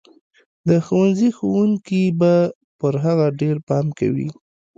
د 0.67 0.69
ښوونځي 0.85 1.29
ښوونکي 1.37 2.03
به 2.19 2.33
پر 2.79 2.93
هغه 3.05 3.27
ډېر 3.41 3.55
پام 3.67 3.85
کوي. 3.99 4.27